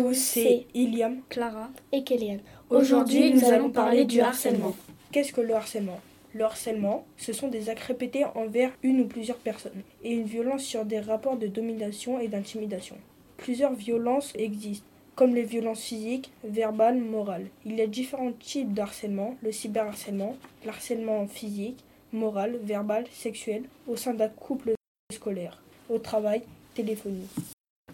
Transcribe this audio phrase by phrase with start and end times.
[0.00, 2.40] Marie, Iliam, Clara et Kéliane.
[2.70, 4.74] Aujourd'hui, nous allons parler du harcèlement.
[5.10, 6.00] Qu'est-ce que le harcèlement?
[6.34, 10.62] Le harcèlement, ce sont des actes répétés envers une ou plusieurs personnes et une violence
[10.62, 12.96] sur des rapports de domination et d'intimidation.
[13.36, 17.48] Plusieurs violences existent, comme les violences physiques, verbales, morales.
[17.66, 21.84] Il y a différents types de harcèlement, le cyberharcèlement, l'harcèlement physique,
[22.14, 24.72] moral, verbal, sexuel, au sein d'un couple
[25.12, 26.42] scolaire, au travail,
[26.74, 27.28] téléphonique.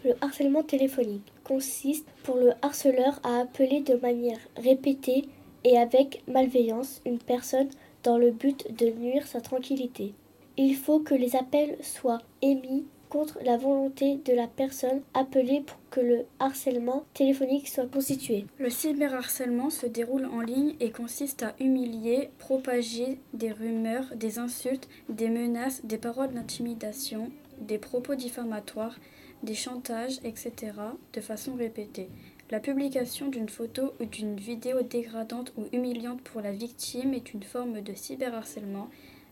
[0.05, 5.25] Le harcèlement téléphonique consiste pour le harceleur à appeler de manière répétée
[5.65, 7.69] et avec malveillance une personne
[8.05, 10.15] dans le but de nuire sa tranquillité.
[10.56, 15.79] Il faut que les appels soient émis contre la volonté de la personne appelée pour
[15.91, 18.45] que le harcèlement téléphonique soit constitué.
[18.59, 24.89] Le cyberharcèlement se déroule en ligne et consiste à humilier, propager des rumeurs, des insultes,
[25.09, 27.30] des menaces, des paroles d'intimidation,
[27.61, 28.97] des propos diffamatoires,
[29.42, 30.72] des chantages, etc.,
[31.12, 32.08] de façon répétée.
[32.50, 37.42] La publication d'une photo ou d'une vidéo dégradante ou humiliante pour la victime est une
[37.42, 38.89] forme de cyberharcèlement,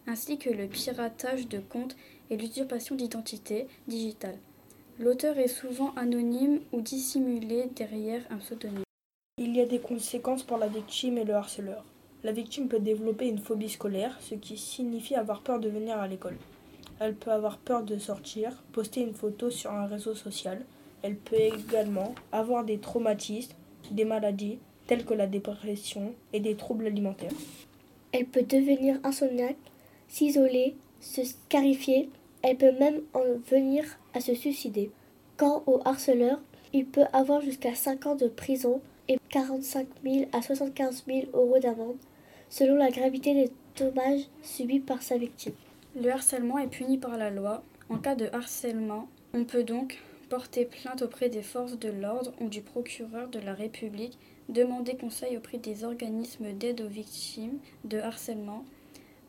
[0.07, 1.97] ainsi que le piratage de comptes
[2.31, 4.39] et l'usurpation d'identité digitale.
[4.99, 8.85] L'auteur est souvent anonyme ou dissimulé derrière un pseudonyme.
[9.39, 11.85] Il y a des conséquences pour la victime et le harceleur.
[12.25, 16.09] La victime peut développer une phobie scolaire, ce qui signifie avoir peur de venir à
[16.09, 16.37] l'école.
[16.99, 20.65] Elle peut avoir peur de sortir, poster une photo sur un réseau social.
[21.03, 23.55] Elle peut également avoir des traumatismes,
[23.91, 27.33] des maladies telles que la dépression et des troubles alimentaires.
[28.13, 29.57] Elle peut devenir insomniaque,
[30.09, 32.09] s'isoler, se scarifier,
[32.43, 34.91] elle peut même en venir à se suicider.
[35.37, 36.41] Quant au harceleur,
[36.73, 41.59] il peut avoir jusqu'à 5 ans de prison et 45 000 à 75 000 euros
[41.59, 41.97] d'amende,
[42.49, 45.53] selon la gravité des dommages subis par sa victime.
[45.99, 47.63] Le harcèlement est puni par la loi.
[47.89, 52.51] En cas de harcèlement, on peut donc porter plainte auprès des forces de l'ordre ou
[52.51, 54.19] du procureur de la République,
[54.51, 58.67] demander conseil auprès des organismes d'aide aux victimes de harcèlement,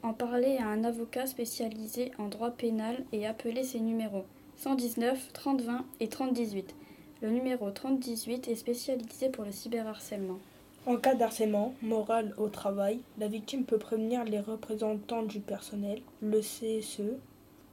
[0.04, 4.26] en parler à un avocat spécialisé en droit pénal et appeler ses numéros
[4.58, 6.76] 119, 3020 et 3018.
[7.22, 10.40] Le numéro 3018 est spécialisé pour le cyberharcèlement.
[10.88, 16.40] En cas d'harcèlement moral au travail, la victime peut prévenir les représentants du personnel, le
[16.40, 17.18] CSE,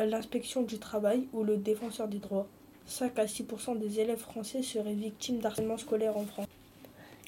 [0.01, 2.49] l'inspection du travail ou le défenseur des droits.
[2.87, 6.49] 5 à 6% des élèves français seraient victimes d'harcèlement scolaire en France.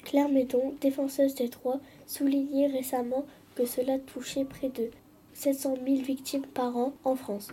[0.03, 4.89] Claire Médon, défenseuse des droits, soulignait récemment que cela touchait près de
[5.35, 7.47] 700 000 victimes par an en France.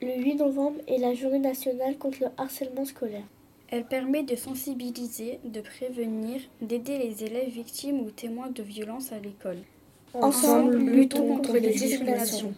[0.00, 3.26] Le 8 novembre est la journée nationale contre le harcèlement scolaire.
[3.68, 9.18] Elle permet de sensibiliser, de prévenir, d'aider les élèves victimes ou témoins de violences à
[9.18, 9.58] l'école.
[10.12, 12.54] Ensemble, luttons contre les discriminations.